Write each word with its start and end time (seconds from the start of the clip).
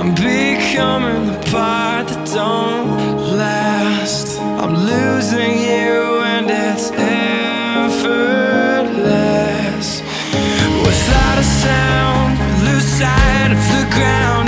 I'm 0.00 0.14
becoming 0.14 1.26
the 1.26 1.38
part 1.52 2.08
that 2.08 2.24
don't 2.32 3.36
last. 3.36 4.40
I'm 4.40 4.74
losing 4.74 5.58
you, 5.58 6.22
and 6.24 6.48
it's 6.48 6.90
effortless. 6.90 8.00
Without 10.86 11.36
a 11.38 11.44
sound, 11.44 12.38
lose 12.64 12.88
sight 12.98 13.52
of 13.52 13.60
the 13.76 13.84
ground. 13.94 14.39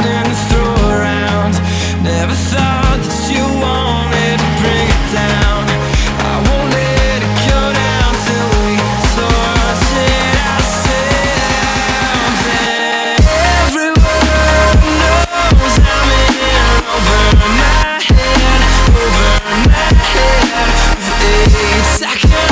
second 22.02 22.51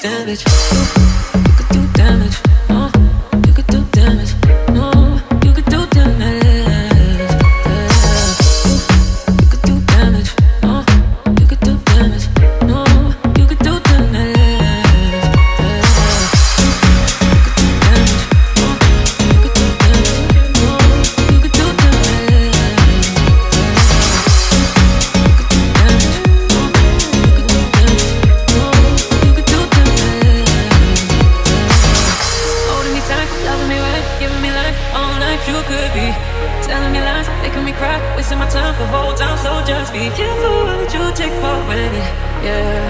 damage. 0.00 1.29
Be 40.00 40.08
careful 40.16 40.64
what 40.64 40.94
you 40.94 41.12
take 41.14 41.32
for 41.42 41.56
granted, 41.66 42.08
yeah. 42.42 42.89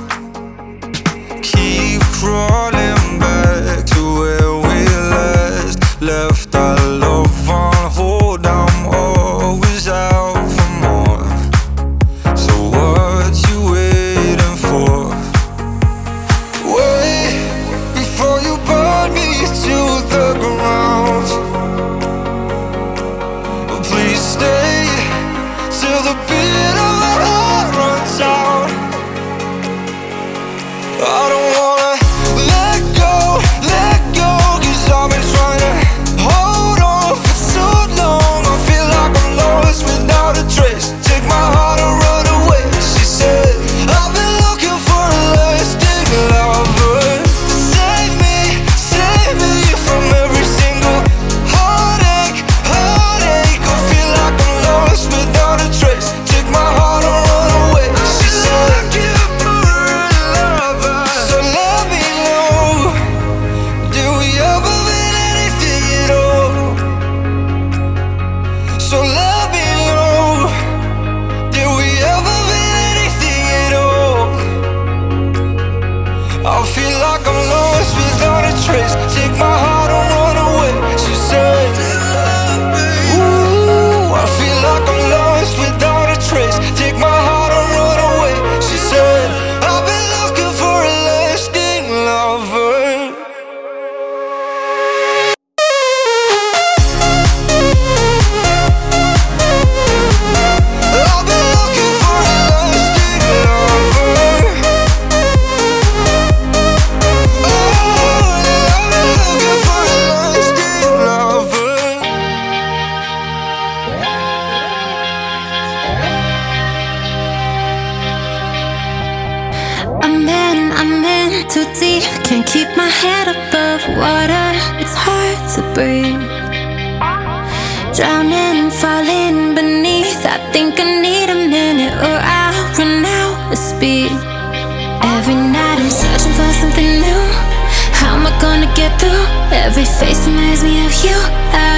Every 139.51 139.85
face 139.85 140.27
reminds 140.27 140.63
me 140.63 140.85
of 140.85 140.93
you. 141.03 141.15
I 141.53 141.70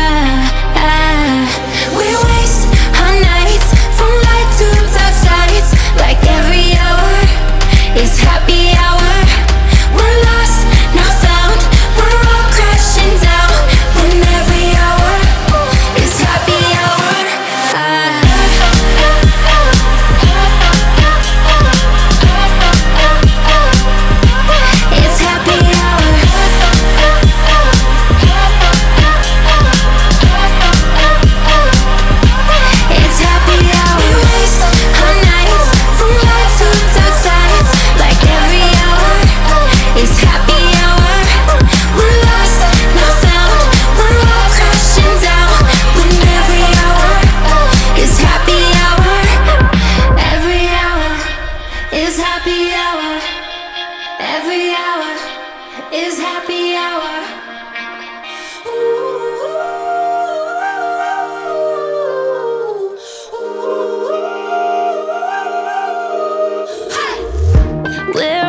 Where 68.12 68.43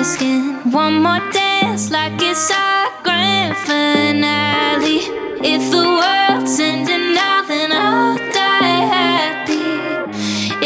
asking. 0.00 0.72
One 0.72 1.02
more 1.02 1.20
dance 1.30 1.90
like 1.90 2.14
it's 2.30 2.50
our 2.50 2.88
grand 3.02 3.54
finale. 3.68 5.00
If 5.54 5.62
the 5.70 5.84
world's 6.00 6.58
ending 6.58 7.14
now, 7.14 7.42
then 7.46 7.70
I'll 7.70 8.16
die 8.16 8.80
happy. 8.96 9.66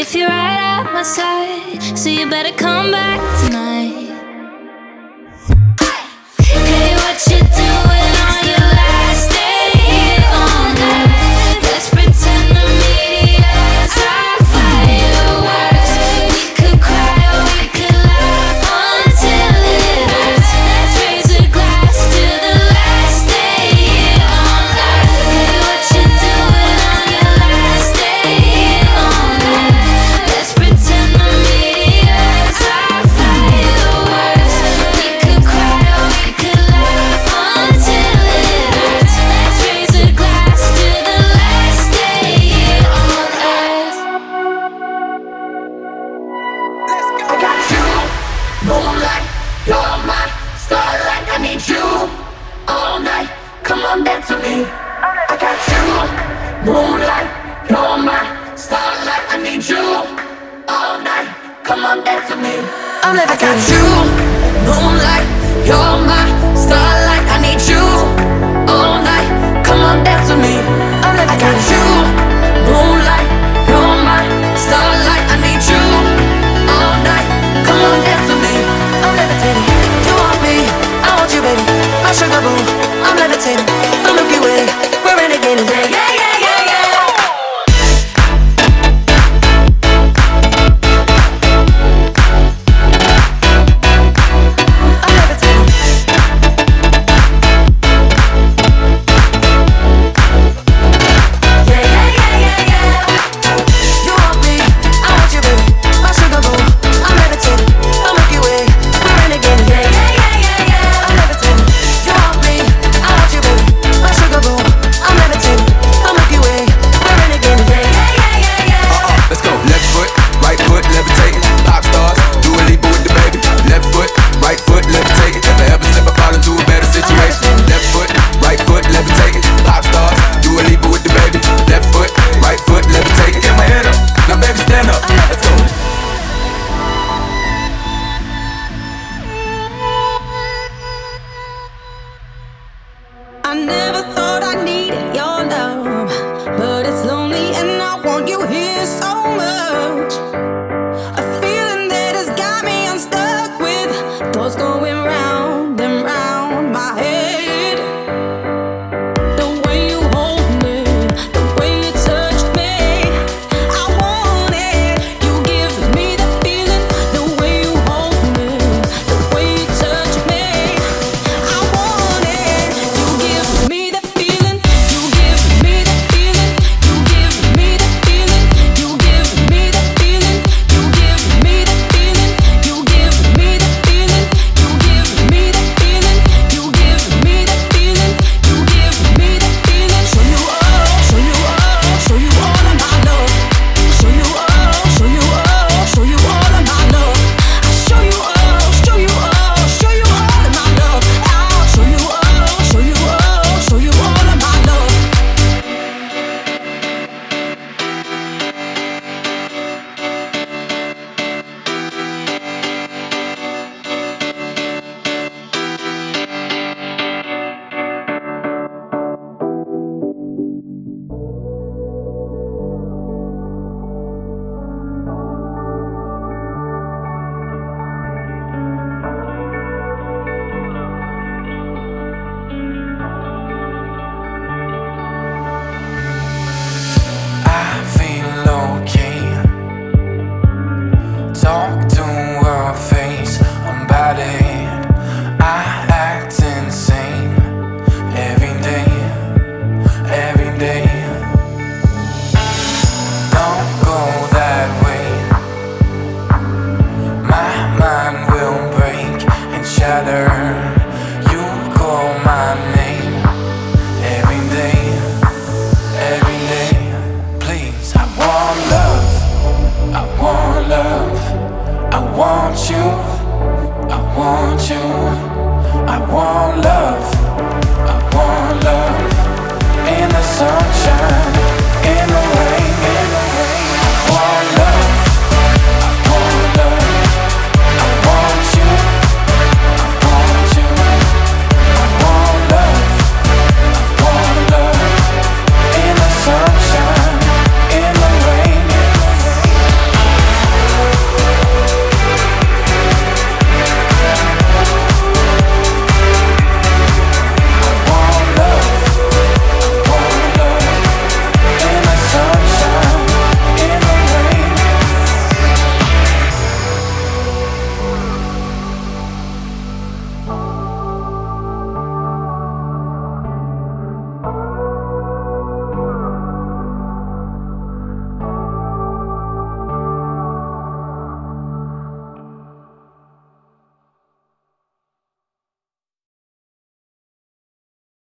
If 0.01 0.15
you're 0.15 0.29
right 0.29 0.61
at 0.77 0.87
my 0.93 1.03
side, 1.03 1.99
so 1.99 2.09
you 2.11 2.31
better 2.31 2.55
come 2.57 2.93
back 2.93 3.21
tonight. 3.43 4.14